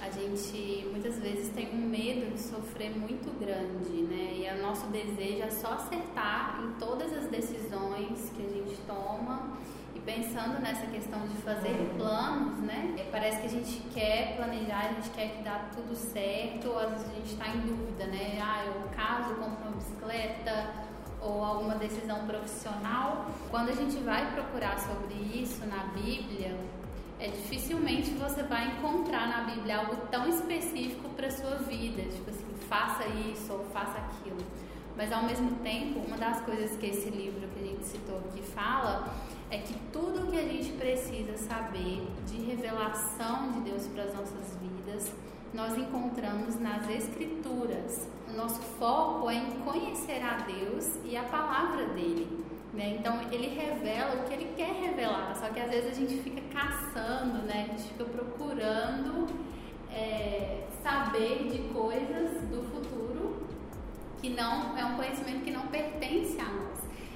a 0.00 0.08
gente 0.10 0.86
muitas 0.92 1.18
vezes 1.18 1.48
tem 1.48 1.68
um 1.74 1.88
medo 1.88 2.32
de 2.32 2.40
sofrer 2.40 2.96
muito 2.96 3.36
grande, 3.40 4.02
né? 4.02 4.34
E 4.36 4.58
o 4.58 4.62
nosso 4.62 4.86
desejo 4.86 5.42
é 5.42 5.50
só 5.50 5.72
acertar 5.72 6.60
em 6.62 6.78
todas 6.78 7.12
as 7.12 7.26
decisões 7.26 8.30
que 8.36 8.46
a 8.46 8.48
gente 8.48 8.76
toma. 8.86 9.58
E 9.94 9.98
pensando 10.00 10.60
nessa 10.60 10.86
questão 10.86 11.26
de 11.26 11.34
fazer 11.38 11.74
planos, 11.96 12.60
né? 12.60 12.94
É, 12.98 13.08
parece 13.10 13.40
que 13.40 13.46
a 13.46 13.50
gente 13.50 13.82
quer 13.92 14.36
planejar, 14.36 14.90
a 14.90 14.92
gente 14.94 15.10
quer 15.10 15.36
que 15.36 15.42
dá 15.42 15.68
tudo 15.74 15.96
certo, 15.96 16.68
ou 16.68 16.78
às 16.78 16.90
vezes 16.92 17.10
a 17.10 17.14
gente 17.14 17.32
está 17.32 17.48
em 17.48 17.60
dúvida, 17.60 18.06
né? 18.06 18.38
Ah, 18.40 18.66
eu 18.66 18.88
caso, 18.96 19.34
compro 19.34 19.62
uma 19.62 19.72
bicicleta, 19.72 20.91
ou 21.22 21.44
alguma 21.44 21.74
decisão 21.76 22.26
profissional. 22.26 23.26
Quando 23.50 23.70
a 23.70 23.74
gente 23.74 23.96
vai 23.98 24.32
procurar 24.32 24.78
sobre 24.78 25.14
isso 25.14 25.64
na 25.66 25.84
Bíblia, 25.94 26.56
é 27.18 27.28
dificilmente 27.28 28.10
você 28.10 28.42
vai 28.42 28.66
encontrar 28.72 29.28
na 29.28 29.44
Bíblia 29.44 29.78
algo 29.78 29.96
tão 30.10 30.28
específico 30.28 31.08
para 31.10 31.30
sua 31.30 31.56
vida, 31.56 32.02
tipo 32.02 32.28
assim, 32.28 32.52
faça 32.68 33.06
isso 33.06 33.52
ou 33.52 33.64
faça 33.66 33.98
aquilo. 33.98 34.44
Mas 34.96 35.12
ao 35.12 35.22
mesmo 35.22 35.52
tempo, 35.62 36.00
uma 36.00 36.16
das 36.16 36.40
coisas 36.42 36.76
que 36.76 36.86
esse 36.86 37.08
livro 37.08 37.48
que 37.48 37.60
a 37.60 37.66
gente 37.66 37.84
citou 37.84 38.18
aqui 38.18 38.42
fala 38.42 39.08
é 39.50 39.58
que 39.58 39.74
tudo 39.92 40.30
que 40.30 40.36
a 40.36 40.42
gente 40.42 40.72
precisa 40.72 41.36
saber 41.36 42.06
de 42.26 42.42
revelação 42.42 43.52
de 43.52 43.60
Deus 43.60 43.86
para 43.88 44.04
as 44.04 44.14
nossas 44.14 44.56
vidas, 44.60 45.12
nós 45.54 45.76
encontramos 45.76 46.58
nas 46.58 46.88
escrituras. 46.88 48.08
Nosso 48.36 48.60
foco 48.78 49.30
é 49.30 49.34
em 49.34 49.60
conhecer 49.60 50.22
a 50.22 50.38
Deus 50.38 50.98
e 51.04 51.16
a 51.16 51.22
palavra 51.22 51.86
dele. 51.86 52.44
Né? 52.72 52.96
Então 52.98 53.20
ele 53.30 53.48
revela 53.48 54.16
o 54.16 54.24
que 54.24 54.32
ele 54.32 54.54
quer 54.56 54.72
revelar, 54.72 55.34
só 55.36 55.48
que 55.48 55.60
às 55.60 55.70
vezes 55.70 55.92
a 55.92 55.94
gente 55.94 56.22
fica 56.22 56.40
caçando, 56.50 57.42
né? 57.46 57.66
a 57.68 57.72
gente 57.72 57.88
fica 57.88 58.04
procurando 58.04 59.26
é, 59.92 60.64
saber 60.82 61.48
de 61.50 61.58
coisas 61.74 62.40
do 62.48 62.62
futuro 62.70 63.46
que 64.22 64.30
não 64.30 64.78
é 64.78 64.84
um 64.84 64.96
conhecimento 64.96 65.44
que 65.44 65.50
não 65.50 65.66
pertence 65.66 66.40
a 66.40 66.44
nós. 66.44 66.71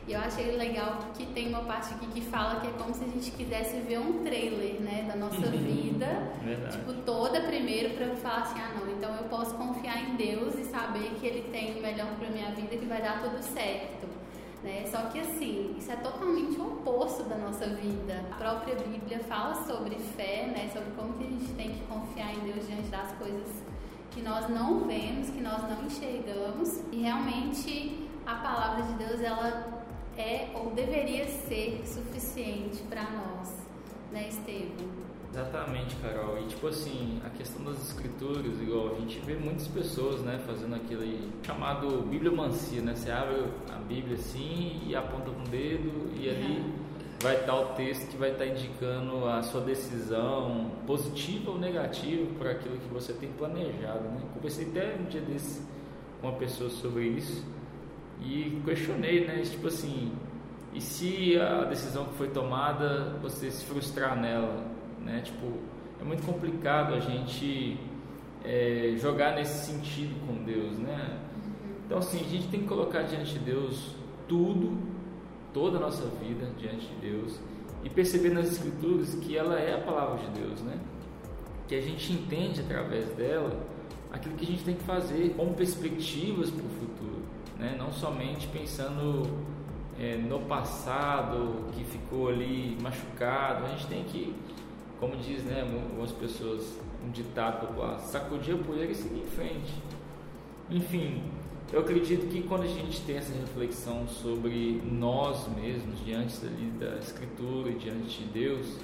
E 0.08 0.12
eu 0.12 0.20
achei 0.20 0.56
legal 0.56 0.98
que 1.14 1.26
tem 1.26 1.48
uma 1.48 1.64
parte 1.64 1.92
aqui 1.94 2.06
que 2.06 2.20
fala 2.20 2.60
que 2.60 2.68
é 2.68 2.70
como 2.78 2.94
se 2.94 3.02
a 3.02 3.08
gente 3.08 3.28
quisesse 3.32 3.80
ver 3.80 3.98
um 3.98 4.22
trailer, 4.22 4.80
né, 4.80 5.04
da 5.08 5.16
nossa 5.16 5.46
uhum. 5.46 5.50
vida, 5.50 6.06
Verdade. 6.44 6.78
tipo 6.78 6.92
toda 7.02 7.40
primeiro 7.40 7.94
para 7.94 8.14
falar 8.14 8.42
assim, 8.42 8.60
ah 8.60 8.72
não, 8.78 8.92
então 8.92 9.12
eu 9.16 9.24
posso 9.24 9.56
confiar 9.56 10.08
em 10.08 10.14
Deus 10.14 10.54
e 10.54 10.64
saber 10.64 11.10
que 11.18 11.26
Ele 11.26 11.50
tem 11.50 11.76
o 11.76 11.82
melhor 11.82 12.06
para 12.20 12.28
minha 12.28 12.52
vida, 12.52 12.76
que 12.76 12.86
vai 12.86 13.02
dar 13.02 13.20
tudo 13.20 13.42
certo. 13.42 14.06
Né? 14.62 14.84
Só 14.86 14.98
que 15.10 15.18
assim, 15.18 15.74
isso 15.76 15.90
é 15.90 15.96
totalmente 15.96 16.56
o 16.56 16.66
oposto 16.66 17.24
da 17.24 17.36
nossa 17.36 17.66
vida. 17.66 18.24
A 18.30 18.34
própria 18.36 18.76
Bíblia 18.76 19.18
fala 19.28 19.54
sobre 19.64 19.96
fé, 20.16 20.46
né? 20.46 20.70
sobre 20.72 20.90
como 20.96 21.14
que 21.14 21.24
a 21.24 21.30
gente 21.30 21.52
tem 21.54 21.70
que 21.70 21.80
confiar 21.86 22.32
em 22.32 22.52
Deus 22.52 22.66
diante 22.66 22.88
das 22.88 23.10
coisas 23.12 23.48
que 24.12 24.22
nós 24.22 24.48
não 24.48 24.86
vemos, 24.86 25.30
que 25.30 25.40
nós 25.40 25.62
não 25.68 25.84
enxergamos. 25.84 26.80
E 26.92 27.02
realmente 27.02 28.08
a 28.24 28.36
palavra 28.36 28.82
de 28.82 28.92
Deus 28.94 29.20
ela 29.20 29.75
é 30.18 30.48
ou 30.54 30.70
deveria 30.70 31.26
ser 31.26 31.82
suficiente 31.84 32.82
para 32.88 33.10
nós, 33.10 33.52
né, 34.12 34.28
Estevam? 34.28 35.06
Exatamente, 35.32 35.94
Carol. 35.96 36.38
E 36.38 36.46
tipo 36.46 36.66
assim, 36.68 37.20
a 37.24 37.28
questão 37.28 37.62
das 37.64 37.78
escrituras, 37.90 38.58
igual 38.60 38.94
a 38.96 39.00
gente 39.00 39.18
vê 39.20 39.34
muitas 39.34 39.68
pessoas, 39.68 40.22
né, 40.22 40.40
fazendo 40.46 40.74
aquilo 40.74 41.02
aí 41.02 41.30
chamado 41.42 42.02
bibliomancia, 42.08 42.80
né? 42.80 42.94
Você 42.94 43.10
abre 43.10 43.44
a 43.70 43.76
Bíblia 43.76 44.16
assim 44.16 44.80
e 44.86 44.96
aponta 44.96 45.30
com 45.30 45.42
o 45.42 45.48
dedo 45.48 46.10
e 46.18 46.30
ali 46.30 46.72
vai 47.20 47.40
estar 47.40 47.54
o 47.54 47.66
texto 47.74 48.08
que 48.08 48.16
vai 48.16 48.32
estar 48.32 48.46
indicando 48.46 49.26
a 49.26 49.42
sua 49.42 49.60
decisão 49.60 50.70
positiva 50.86 51.50
ou 51.50 51.58
negativa 51.58 52.26
para 52.38 52.52
aquilo 52.52 52.78
que 52.78 52.88
você 52.88 53.12
tem 53.12 53.30
planejado, 53.32 54.04
né? 54.04 54.22
Conversei 54.32 54.66
até 54.68 54.96
um 54.98 55.04
dia 55.04 55.20
desse 55.20 55.60
com 56.20 56.28
uma 56.28 56.36
pessoa 56.38 56.70
sobre 56.70 57.08
isso 57.08 57.44
e 58.20 58.60
questionei, 58.64 59.26
né? 59.26 59.42
Tipo 59.42 59.68
assim, 59.68 60.12
e 60.74 60.80
se 60.80 61.38
a 61.38 61.64
decisão 61.64 62.06
que 62.06 62.14
foi 62.14 62.28
tomada 62.28 63.16
você 63.22 63.50
se 63.50 63.64
frustrar 63.64 64.18
nela? 64.18 64.76
né? 65.06 65.20
Tipo, 65.20 65.46
é 66.00 66.04
muito 66.04 66.26
complicado 66.26 66.94
a 66.94 67.00
gente 67.00 67.78
é, 68.44 68.94
jogar 68.98 69.36
nesse 69.36 69.72
sentido 69.72 70.14
com 70.26 70.44
Deus, 70.44 70.76
né? 70.78 71.20
Então, 71.86 71.98
assim, 71.98 72.20
a 72.20 72.28
gente 72.28 72.48
tem 72.48 72.60
que 72.60 72.66
colocar 72.66 73.02
diante 73.02 73.34
de 73.34 73.38
Deus 73.38 73.94
tudo, 74.28 74.76
toda 75.54 75.78
a 75.78 75.80
nossa 75.80 76.04
vida 76.20 76.50
diante 76.58 76.86
de 76.86 76.94
Deus 76.96 77.40
e 77.84 77.88
perceber 77.88 78.30
nas 78.30 78.48
Escrituras 78.48 79.14
que 79.14 79.36
ela 79.36 79.58
é 79.58 79.74
a 79.74 79.80
palavra 79.80 80.18
de 80.18 80.40
Deus, 80.40 80.60
né? 80.62 80.78
Que 81.68 81.76
a 81.76 81.80
gente 81.80 82.12
entende 82.12 82.60
através 82.60 83.06
dela 83.14 83.56
aquilo 84.10 84.34
que 84.34 84.44
a 84.44 84.48
gente 84.48 84.64
tem 84.64 84.74
que 84.74 84.82
fazer 84.82 85.34
com 85.36 85.52
perspectivas 85.52 86.50
para 86.50 86.64
o 86.64 86.68
futuro, 86.68 86.85
né? 87.58 87.76
Não 87.78 87.92
somente 87.92 88.46
pensando 88.48 89.22
é, 89.98 90.16
no 90.16 90.40
passado 90.40 91.70
que 91.72 91.84
ficou 91.84 92.28
ali 92.28 92.76
machucado, 92.80 93.66
a 93.66 93.68
gente 93.70 93.86
tem 93.86 94.04
que 94.04 94.34
como 94.98 95.16
diz 95.16 95.42
né, 95.44 95.60
algumas 95.62 96.10
pessoas, 96.12 96.78
um 97.04 97.10
ditado 97.10 97.66
popular, 97.66 97.98
sacudir 98.00 98.54
a 98.54 98.58
poeira 98.58 98.90
e 98.90 98.94
seguir 98.94 99.20
em 99.20 99.26
frente. 99.26 99.74
Enfim, 100.70 101.22
eu 101.72 101.80
acredito 101.80 102.28
que 102.28 102.42
quando 102.42 102.62
a 102.62 102.68
gente 102.68 103.00
tem 103.02 103.16
essa 103.16 103.32
reflexão 103.32 104.08
sobre 104.08 104.80
nós 104.90 105.46
mesmos, 105.54 106.02
diante 106.04 106.34
ali 106.44 106.72
da 106.78 106.96
Escritura, 106.98 107.72
diante 107.72 108.22
de 108.22 108.24
Deus, 108.24 108.78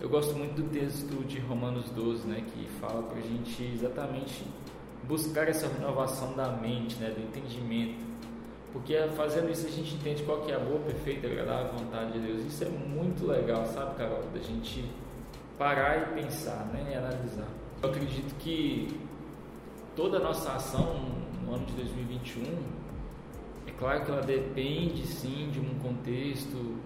eu 0.00 0.08
gosto 0.08 0.34
muito 0.34 0.54
do 0.54 0.68
texto 0.70 1.24
de 1.26 1.38
Romanos 1.40 1.90
12, 1.90 2.26
né, 2.26 2.44
que 2.54 2.66
fala 2.80 3.02
para 3.02 3.18
a 3.18 3.22
gente 3.22 3.62
exatamente 3.74 4.44
buscar 5.04 5.48
essa 5.48 5.66
renovação 5.68 6.34
da 6.34 6.48
mente, 6.52 6.96
né, 6.96 7.10
do 7.10 7.20
entendimento. 7.22 8.10
Porque 8.72 8.96
fazendo 9.16 9.50
isso 9.50 9.66
a 9.66 9.70
gente 9.70 9.94
entende 9.94 10.22
qual 10.22 10.42
que 10.42 10.52
é 10.52 10.54
a 10.54 10.58
boa, 10.58 10.78
perfeita 10.80 11.26
agradável 11.26 11.72
vontade 11.72 12.12
de 12.12 12.20
Deus. 12.20 12.44
Isso 12.44 12.64
é 12.64 12.68
muito 12.68 13.26
legal, 13.26 13.66
sabe, 13.66 13.96
Carol? 13.96 14.22
Da 14.32 14.40
gente 14.40 14.84
parar 15.58 15.98
e 15.98 16.22
pensar, 16.22 16.66
né, 16.72 16.90
e 16.92 16.94
analisar. 16.94 17.48
Eu 17.82 17.90
acredito 17.90 18.34
que 18.38 19.00
toda 19.96 20.18
a 20.18 20.20
nossa 20.20 20.52
ação 20.52 21.00
no 21.44 21.54
ano 21.54 21.66
de 21.66 21.72
2021, 21.72 22.44
é 23.66 23.72
claro 23.72 24.04
que 24.04 24.10
ela 24.10 24.22
depende 24.22 25.06
sim 25.06 25.50
de 25.50 25.58
um 25.58 25.78
contexto 25.80 26.76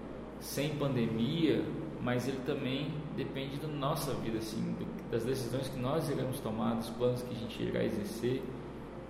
sem 0.40 0.76
pandemia, 0.76 1.64
mas 2.00 2.26
ele 2.26 2.40
também 2.47 2.92
depende 3.16 3.56
da 3.56 3.68
nossa 3.68 4.12
vida, 4.14 4.38
assim, 4.38 4.76
das 5.11 5.25
decisões 5.25 5.68
que 5.68 5.78
nós 5.78 6.09
iremos 6.09 6.40
tomar, 6.40 6.75
dos 6.75 6.90
planos 6.90 7.23
que 7.23 7.35
a 7.35 7.38
gente 7.38 7.62
irá 7.62 7.85
exercer 7.85 8.42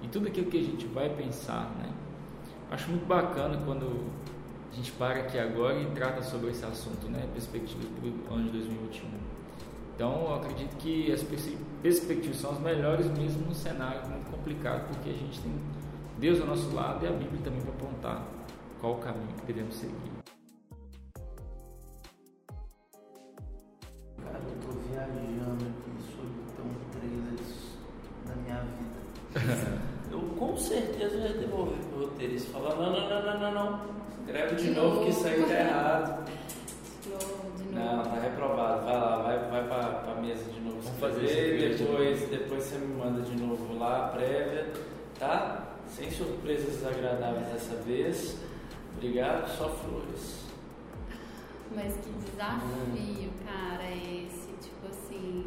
e 0.03 0.09
tudo 0.09 0.29
aquilo 0.29 0.51
que 0.51 0.59
a 0.59 0.63
gente 0.63 0.87
vai 0.87 1.09
pensar, 1.09 1.71
né? 1.79 1.91
Acho 2.71 2.91
muito 2.91 3.07
bacana 3.07 3.61
quando 3.65 4.11
a 4.73 4.77
gente 4.77 4.93
para 4.93 5.21
aqui 5.21 5.39
agora 5.39 5.81
e 5.81 5.87
trata 5.87 6.23
sobre 6.23 6.51
esse 6.51 6.65
assunto, 6.65 7.09
né? 7.09 7.27
Perspectivas 7.33 7.87
para 7.87 8.35
o 8.35 8.37
ano 8.37 8.45
de 8.47 8.59
2021. 8.59 9.09
Então, 9.95 10.27
eu 10.27 10.35
acredito 10.35 10.77
que 10.77 11.13
as 11.13 11.23
perspectivas 11.83 12.37
são 12.37 12.51
as 12.51 12.59
melhores 12.59 13.07
mesmo 13.07 13.47
num 13.47 13.55
cenário 13.55 14.09
muito 14.09 14.29
complicado, 14.31 14.89
porque 14.89 15.11
a 15.11 15.13
gente 15.13 15.41
tem 15.41 15.53
Deus 16.19 16.41
ao 16.41 16.49
nosso 16.49 16.75
lado 16.75 17.05
e 17.05 17.09
a 17.09 17.13
Bíblia 17.13 17.41
também 17.45 17.61
para 17.61 17.71
apontar 17.71 18.27
qual 18.81 18.95
o 18.95 18.99
caminho 18.99 19.29
que 19.39 19.47
devemos 19.47 19.77
seguir. 19.77 20.14
Eu 24.49 24.57
tô 24.63 24.79
viajando 24.89 25.65
aqui 25.65 25.91
sobre 26.13 26.41
tão 26.57 26.67
trailers 26.93 27.79
da 28.27 28.35
minha 28.37 28.61
vida. 28.61 29.81
eu 30.11 30.21
com 30.21 30.57
certeza 30.57 31.21
já 31.21 31.35
devolvi 31.35 31.77
pro 31.91 32.07
roteirista 32.07 32.53
falar, 32.53 32.77
não, 32.77 32.93
não, 32.93 33.09
não, 33.09 33.23
não, 33.23 33.41
não, 33.41 33.55
não. 33.55 33.95
Escreve 34.21 34.57
de, 34.57 34.63
de 34.63 34.71
novo, 34.71 34.89
novo 34.89 35.05
que 35.05 35.11
isso 35.11 35.27
aí 35.27 35.43
tá 35.43 35.55
errado. 35.55 36.31
Não, 37.73 38.03
tá 38.03 38.21
reprovado. 38.21 38.85
Vai 38.85 38.95
lá, 38.95 39.17
vai, 39.23 39.39
vai 39.51 39.67
pra, 39.67 39.89
pra 39.99 40.15
mesa 40.15 40.45
de 40.45 40.61
novo. 40.61 40.81
Vamos 40.81 40.99
fazer 40.99 41.73
isso. 41.73 41.85
Depois, 41.85 42.29
depois 42.29 42.65
você 42.65 42.79
me 42.79 42.95
manda 42.95 43.21
de 43.23 43.37
novo 43.37 43.79
lá, 43.79 44.09
prévia, 44.09 44.73
tá? 45.19 45.75
Sem 45.89 46.11
surpresas 46.11 46.77
desagradáveis 46.77 47.47
dessa 47.49 47.77
vez. 47.83 48.39
Obrigado, 48.97 49.49
só 49.57 49.69
flores. 49.69 50.45
Mas 51.75 51.95
que 51.97 52.11
desafio, 52.11 53.29
hum. 53.29 53.45
cara, 53.45 53.91
esse, 53.91 54.34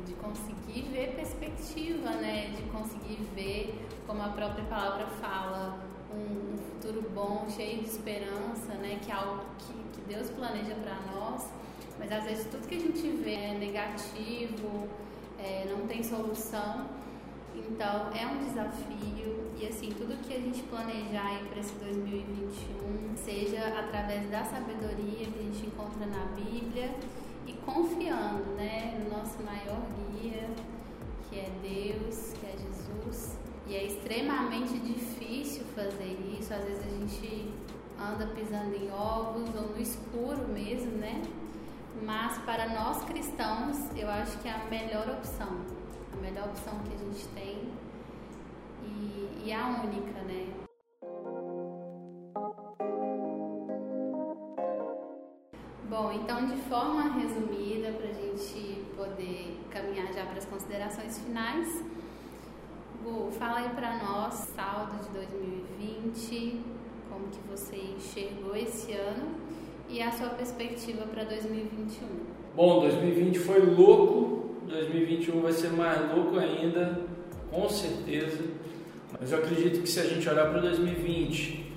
de 0.06 0.14
conseguir 0.14 0.90
ver 0.92 1.16
perspectiva, 1.16 2.12
né? 2.12 2.54
De 2.56 2.64
conseguir 2.64 3.20
ver, 3.36 3.88
como 4.06 4.22
a 4.22 4.30
própria 4.30 4.66
palavra 4.66 5.08
fala, 5.22 5.80
um, 6.14 6.54
um 6.54 6.58
futuro 6.58 7.10
bom, 7.14 7.48
cheio 7.50 7.82
de 7.82 7.90
esperança, 7.90 8.74
né? 8.76 9.00
Que 9.04 9.12
é 9.12 9.16
algo 9.16 9.42
que, 9.60 9.74
que 9.94 10.02
Deus 10.08 10.30
planeja 10.32 10.76
para 10.76 10.96
nós. 11.14 11.50
Mas 12.00 12.12
às 12.12 12.24
vezes 12.24 12.46
tudo 12.46 12.68
que 12.68 12.76
a 12.76 12.80
gente 12.80 13.08
vê 13.24 13.34
é 13.34 13.54
negativo, 13.54 14.88
é, 15.40 15.66
não 15.70 15.88
tem 15.88 16.04
solução. 16.04 16.86
Então 17.56 18.12
é 18.14 18.26
um 18.28 18.38
desafio 18.38 19.48
e 19.60 19.66
assim, 19.66 19.90
tudo 19.90 20.16
que 20.22 20.36
a 20.36 20.40
gente 20.40 20.62
planejar 20.64 21.42
para 21.50 21.60
esse 21.60 21.74
2021, 21.74 23.18
seja 23.18 23.68
através 23.80 24.30
da 24.30 24.44
sabedoria 24.44 25.26
que 25.26 25.40
a 25.40 25.42
gente 25.42 25.66
encontra 25.66 26.06
na 26.06 26.26
Bíblia 26.36 26.94
e 27.48 27.54
confiando 27.66 28.44
né, 28.56 29.00
no 29.00 29.18
nosso 29.18 29.42
maior 29.42 29.82
guia, 30.12 30.50
que 31.30 31.40
é 31.40 31.50
Deus, 31.62 32.34
que 32.34 32.46
é 32.46 32.56
Jesus. 32.58 33.40
E 33.66 33.76
é 33.76 33.86
extremamente 33.86 34.78
difícil 34.80 35.64
fazer 35.76 36.18
isso, 36.40 36.54
às 36.54 36.64
vezes 36.64 36.86
a 36.86 36.90
gente 36.90 37.54
anda 38.00 38.28
pisando 38.28 38.76
em 38.76 38.92
ovos 38.92 39.50
ou 39.56 39.70
no 39.70 39.82
escuro 39.82 40.48
mesmo, 40.48 40.92
né? 40.98 41.22
Mas 42.04 42.38
para 42.40 42.70
nós 42.70 43.04
cristãos, 43.04 43.78
eu 43.96 44.10
acho 44.10 44.38
que 44.40 44.48
é 44.48 44.52
a 44.52 44.66
melhor 44.66 45.10
opção. 45.10 45.66
A 46.14 46.16
melhor 46.18 46.48
opção 46.48 46.80
que 46.80 46.94
a 46.94 46.98
gente 46.98 47.28
tem 47.30 47.70
e, 48.84 49.44
e 49.46 49.54
a 49.54 49.68
única, 49.68 50.22
né? 50.22 50.67
Bom, 55.90 56.12
então 56.12 56.46
de 56.48 56.58
forma 56.64 57.14
resumida, 57.14 57.94
para 57.94 58.10
a 58.10 58.14
gente 58.14 58.84
poder 58.98 59.58
caminhar 59.70 60.12
já 60.14 60.26
para 60.26 60.38
as 60.38 60.46
considerações 60.46 61.18
finais, 61.20 61.82
Gu, 63.02 63.32
fala 63.40 63.60
aí 63.60 63.70
para 63.70 63.98
nós, 64.04 64.34
saldo 64.54 65.02
de 65.06 65.10
2020, 65.12 66.60
como 67.10 67.28
que 67.28 67.40
você 67.50 67.78
enxergou 67.96 68.54
esse 68.54 68.92
ano 68.92 69.30
e 69.88 70.02
a 70.02 70.12
sua 70.12 70.28
perspectiva 70.30 71.06
para 71.06 71.24
2021? 71.24 72.06
Bom, 72.54 72.82
2020 72.82 73.40
foi 73.40 73.62
louco, 73.62 74.56
2021 74.68 75.40
vai 75.40 75.54
ser 75.54 75.70
mais 75.70 76.14
louco 76.14 76.38
ainda, 76.38 77.02
com 77.50 77.70
certeza. 77.70 78.44
Mas 79.18 79.32
eu 79.32 79.38
acredito 79.38 79.82
que 79.82 79.88
se 79.88 80.02
a 80.02 80.04
gente 80.04 80.28
olhar 80.28 80.52
para 80.52 80.60
2020, 80.60 81.72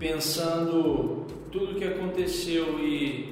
pensando 0.00 1.26
tudo 1.52 1.72
o 1.72 1.74
que 1.76 1.84
aconteceu 1.84 2.80
e 2.80 3.31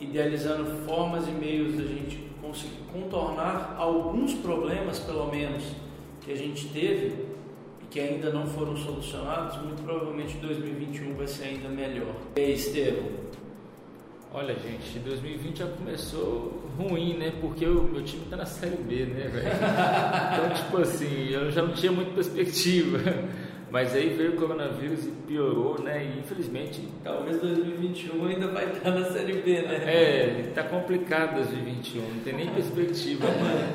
idealizando 0.00 0.84
formas 0.86 1.26
e 1.26 1.30
meios 1.30 1.76
da 1.76 1.84
gente 1.84 2.28
conseguir 2.40 2.82
contornar 2.92 3.74
alguns 3.78 4.34
problemas, 4.34 4.98
pelo 4.98 5.26
menos, 5.30 5.64
que 6.20 6.32
a 6.32 6.36
gente 6.36 6.68
teve 6.68 7.26
e 7.82 7.86
que 7.90 8.00
ainda 8.00 8.30
não 8.30 8.46
foram 8.46 8.76
solucionados, 8.76 9.56
muito 9.62 9.82
provavelmente 9.82 10.36
2021 10.38 11.14
vai 11.14 11.26
ser 11.26 11.44
ainda 11.44 11.68
melhor. 11.68 12.14
E 12.36 12.40
aí, 12.40 12.54
Estevam, 12.54 13.26
Olha, 14.38 14.54
gente, 14.54 14.98
2020 14.98 15.58
já 15.60 15.66
começou 15.66 16.62
ruim, 16.76 17.16
né? 17.16 17.32
Porque 17.40 17.64
o 17.64 17.84
meu 17.84 18.02
time 18.02 18.26
tá 18.28 18.36
na 18.36 18.44
Série 18.44 18.76
B, 18.76 19.06
né, 19.06 19.28
velho? 19.28 19.48
Então, 20.36 20.54
tipo 20.54 20.76
assim, 20.78 21.30
eu 21.30 21.50
já 21.50 21.62
não 21.62 21.72
tinha 21.72 21.90
muita 21.90 22.10
perspectiva. 22.10 22.98
Mas 23.70 23.94
aí 23.94 24.10
veio 24.10 24.34
o 24.34 24.36
coronavírus 24.36 25.06
e 25.06 25.10
piorou, 25.26 25.80
né? 25.82 26.04
E 26.04 26.20
infelizmente. 26.20 26.88
Talvez 27.02 27.40
2021 27.40 28.26
ainda 28.26 28.48
vai 28.48 28.70
estar 28.72 28.90
na 28.90 29.04
Série 29.10 29.42
B, 29.42 29.62
né? 29.62 29.74
É, 29.84 30.52
tá 30.54 30.62
complicado 30.62 31.34
2021, 31.36 32.00
não 32.00 32.20
tem 32.22 32.32
nem 32.34 32.48
perspectiva, 32.50 33.26
mano. 33.26 33.74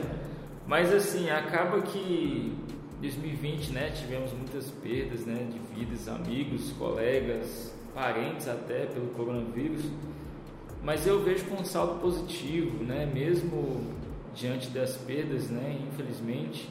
Mas 0.65 0.93
assim, 0.93 1.29
acaba 1.29 1.81
que 1.81 2.53
2020, 3.01 3.71
né? 3.71 3.91
Tivemos 3.91 4.31
muitas 4.31 4.71
perdas, 4.71 5.25
né? 5.25 5.47
De 5.51 5.59
vidas, 5.75 6.07
amigos, 6.07 6.71
colegas, 6.73 7.75
parentes 7.93 8.47
até 8.47 8.85
pelo 8.85 9.07
coronavírus 9.07 9.83
mas 10.83 11.05
eu 11.05 11.21
vejo 11.23 11.45
com 11.45 11.61
um 11.61 11.65
saldo 11.65 11.99
positivo, 11.99 12.83
né? 12.83 13.05
Mesmo 13.05 13.93
diante 14.33 14.69
das 14.69 14.97
perdas, 14.97 15.49
né? 15.49 15.79
Infelizmente, 15.91 16.67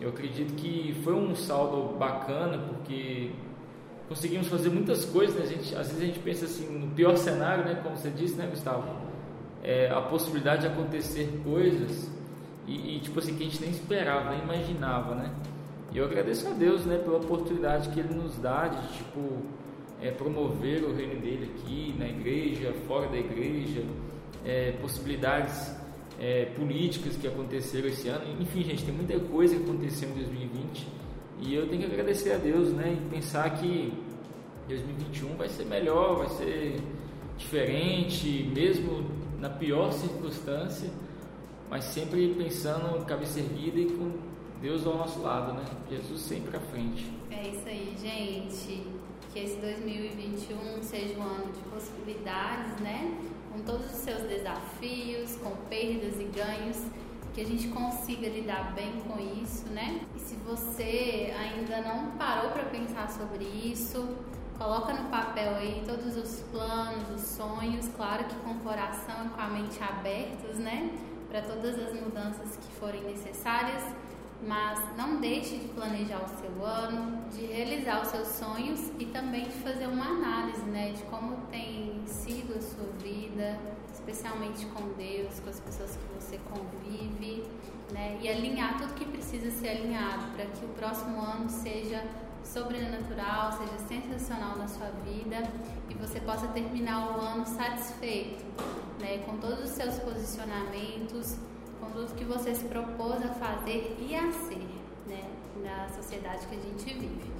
eu 0.00 0.08
acredito 0.08 0.54
que 0.54 0.94
foi 1.04 1.14
um 1.14 1.34
saldo 1.34 1.96
bacana 1.96 2.58
porque 2.58 3.30
conseguimos 4.08 4.48
fazer 4.48 4.70
muitas 4.70 5.04
coisas. 5.04 5.36
Né? 5.36 5.46
Gente, 5.46 5.74
às 5.74 5.88
vezes 5.88 6.02
a 6.02 6.06
gente 6.06 6.18
pensa 6.18 6.44
assim 6.46 6.66
no 6.66 6.88
pior 6.88 7.16
cenário, 7.16 7.64
né? 7.64 7.80
Como 7.82 7.96
você 7.96 8.10
disse, 8.10 8.34
né, 8.36 8.46
Gustavo? 8.46 8.84
É, 9.62 9.90
a 9.90 10.00
possibilidade 10.00 10.62
de 10.62 10.66
acontecer 10.68 11.40
coisas 11.42 12.10
e, 12.66 12.96
e, 12.96 13.00
tipo 13.00 13.18
assim 13.18 13.34
que 13.34 13.42
a 13.42 13.46
gente 13.46 13.60
nem 13.60 13.70
esperava, 13.70 14.30
nem 14.30 14.40
imaginava, 14.40 15.14
né? 15.14 15.30
E 15.92 15.98
eu 15.98 16.04
agradeço 16.04 16.48
a 16.48 16.50
Deus, 16.50 16.84
né, 16.84 16.98
pela 16.98 17.18
oportunidade 17.18 17.88
que 17.90 18.00
Ele 18.00 18.14
nos 18.14 18.36
dá 18.38 18.68
de 18.68 18.98
tipo 18.98 19.42
é, 20.02 20.10
promover 20.10 20.82
o 20.82 20.94
reino 20.94 21.20
dele 21.20 21.52
aqui 21.54 21.94
na 21.98 22.08
igreja, 22.08 22.74
fora 22.86 23.06
da 23.08 23.16
igreja, 23.16 23.82
é, 24.44 24.72
possibilidades 24.72 25.74
é, 26.18 26.46
políticas 26.56 27.16
que 27.16 27.26
aconteceram 27.26 27.88
esse 27.88 28.08
ano. 28.08 28.24
Enfim, 28.40 28.62
gente, 28.62 28.84
tem 28.84 28.94
muita 28.94 29.18
coisa 29.18 29.56
que 29.56 29.62
aconteceu 29.62 30.08
em 30.08 30.14
2020 30.14 30.86
e 31.40 31.54
eu 31.54 31.68
tenho 31.68 31.82
que 31.82 31.86
agradecer 31.86 32.32
a 32.32 32.38
Deus, 32.38 32.72
né? 32.72 32.96
E 32.96 33.10
pensar 33.10 33.50
que 33.58 33.92
2021 34.68 35.36
vai 35.36 35.48
ser 35.48 35.64
melhor, 35.64 36.16
vai 36.16 36.28
ser 36.30 36.76
diferente, 37.36 38.50
mesmo 38.54 39.04
na 39.40 39.50
pior 39.50 39.92
circunstância, 39.92 40.90
mas 41.68 41.84
sempre 41.84 42.28
pensando 42.34 43.04
cabeça 43.04 43.40
erguida 43.40 43.80
e 43.80 43.86
com 43.86 44.12
Deus 44.60 44.86
ao 44.86 44.96
nosso 44.96 45.20
lado, 45.20 45.52
né? 45.52 45.64
Jesus 45.90 46.20
sempre 46.20 46.56
à 46.56 46.60
frente. 46.60 47.10
É 47.30 47.48
isso 47.48 47.66
aí, 47.66 47.94
gente 48.00 49.04
que 49.34 49.40
esse 49.40 49.56
2021 49.56 50.80
seja 50.80 51.18
um 51.18 51.22
ano 51.24 51.52
de 51.52 51.58
possibilidades, 51.68 52.80
né? 52.80 53.18
Com 53.54 53.60
todos 53.60 53.86
os 53.86 53.98
seus 53.98 54.22
desafios, 54.22 55.36
com 55.36 55.52
perdas 55.68 56.18
e 56.18 56.24
ganhos, 56.24 56.76
que 57.32 57.40
a 57.40 57.46
gente 57.46 57.68
consiga 57.68 58.28
lidar 58.28 58.74
bem 58.74 59.00
com 59.06 59.16
isso, 59.40 59.68
né? 59.68 60.00
E 60.16 60.18
se 60.18 60.34
você 60.44 61.32
ainda 61.38 61.80
não 61.82 62.10
parou 62.18 62.50
para 62.50 62.64
pensar 62.64 63.08
sobre 63.08 63.44
isso, 63.44 64.08
coloca 64.58 64.92
no 64.92 65.08
papel 65.08 65.54
aí 65.54 65.84
todos 65.86 66.16
os 66.16 66.40
planos, 66.50 67.08
os 67.14 67.20
sonhos, 67.20 67.88
claro 67.96 68.24
que 68.24 68.34
com 68.40 68.54
o 68.54 68.58
coração 68.58 69.26
e 69.26 69.28
com 69.28 69.40
a 69.40 69.46
mente 69.46 69.80
abertos, 69.80 70.58
né? 70.58 70.90
Para 71.28 71.40
todas 71.42 71.78
as 71.78 71.94
mudanças 71.94 72.56
que 72.56 72.74
forem 72.80 73.04
necessárias 73.04 73.84
mas 74.46 74.78
não 74.96 75.20
deixe 75.20 75.56
de 75.56 75.68
planejar 75.68 76.22
o 76.22 76.28
seu 76.28 76.64
ano, 76.64 77.22
de 77.30 77.46
realizar 77.46 78.02
os 78.02 78.08
seus 78.08 78.28
sonhos 78.28 78.90
e 78.98 79.06
também 79.06 79.44
de 79.44 79.52
fazer 79.52 79.86
uma 79.86 80.06
análise, 80.06 80.62
né, 80.62 80.92
de 80.92 81.02
como 81.04 81.36
tem 81.50 82.02
sido 82.06 82.56
a 82.56 82.60
sua 82.60 82.86
vida, 83.02 83.58
especialmente 83.92 84.66
com 84.66 84.92
Deus, 84.96 85.40
com 85.40 85.50
as 85.50 85.60
pessoas 85.60 85.96
que 85.96 86.14
você 86.14 86.38
convive, 86.50 87.44
né, 87.92 88.18
e 88.20 88.28
alinhar 88.28 88.78
tudo 88.78 88.94
que 88.94 89.04
precisa 89.06 89.50
ser 89.50 89.68
alinhado 89.68 90.26
para 90.34 90.46
que 90.46 90.64
o 90.64 90.68
próximo 90.68 91.20
ano 91.20 91.48
seja 91.48 92.04
sobrenatural, 92.42 93.52
seja 93.52 93.78
sensacional 93.88 94.56
na 94.56 94.68
sua 94.68 94.90
vida 95.06 95.42
e 95.88 95.94
você 95.94 96.20
possa 96.20 96.46
terminar 96.48 97.16
o 97.16 97.20
ano 97.20 97.46
satisfeito, 97.46 98.44
né, 99.00 99.18
com 99.24 99.38
todos 99.38 99.64
os 99.64 99.70
seus 99.70 99.98
posicionamentos 99.98 101.38
com 101.84 101.90
tudo 101.90 102.14
que 102.14 102.24
você 102.24 102.54
se 102.54 102.64
propôs 102.64 103.22
a 103.24 103.28
fazer 103.34 103.96
e 103.98 104.14
a 104.14 104.32
ser, 104.32 104.66
né, 105.06 105.24
na 105.62 105.88
sociedade 105.90 106.46
que 106.46 106.54
a 106.54 106.58
gente 106.58 106.94
vive. 106.94 107.34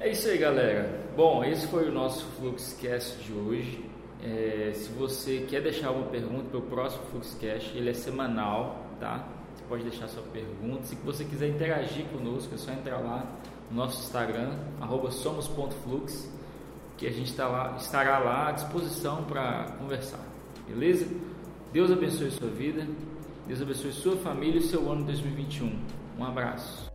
É 0.00 0.10
isso 0.10 0.28
aí, 0.28 0.38
galera. 0.38 1.00
Bom, 1.16 1.44
esse 1.44 1.66
foi 1.66 1.88
o 1.88 1.92
nosso 1.92 2.24
Fluxcast 2.36 3.22
de 3.22 3.32
hoje. 3.32 3.84
É, 4.22 4.72
se 4.74 4.90
você 4.90 5.46
quer 5.48 5.62
deixar 5.62 5.90
uma 5.90 6.06
pergunta 6.06 6.48
para 6.50 6.58
o 6.58 6.62
próximo 6.62 7.04
Fluxcast, 7.06 7.76
ele 7.76 7.90
é 7.90 7.94
semanal, 7.94 8.86
tá? 9.00 9.26
Você 9.54 9.64
pode 9.68 9.82
deixar 9.82 10.08
sua 10.08 10.22
pergunta. 10.22 10.84
Se 10.84 10.94
você 10.96 11.24
quiser 11.24 11.48
interagir 11.48 12.06
conosco, 12.06 12.54
é 12.54 12.58
só 12.58 12.72
entrar 12.72 12.98
lá 12.98 13.26
no 13.70 13.76
nosso 13.76 14.00
Instagram, 14.02 14.52
somos.flux, 15.10 16.30
que 17.02 17.08
a 17.08 17.10
gente 17.10 17.32
está 17.32 17.48
lá, 17.48 17.74
estará 17.76 18.18
lá 18.20 18.50
à 18.50 18.52
disposição 18.52 19.24
para 19.24 19.64
conversar. 19.76 20.24
Beleza? 20.68 21.04
Deus 21.72 21.90
abençoe 21.90 22.30
sua 22.30 22.48
vida, 22.48 22.86
Deus 23.44 23.60
abençoe 23.60 23.90
sua 23.90 24.16
família 24.18 24.60
e 24.60 24.62
seu 24.62 24.88
ano 24.88 25.04
2021. 25.06 25.80
Um 26.16 26.24
abraço. 26.24 26.91